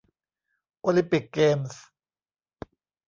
[0.81, 1.81] โอลิมปิกเกมส์